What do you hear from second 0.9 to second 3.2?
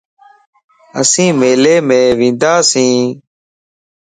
اسين ميلي مَ ونداسين